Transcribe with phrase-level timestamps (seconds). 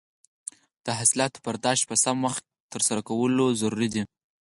[0.85, 4.03] د حاصلاتو برداشت په سم وخت ترسره کول ضروري دي.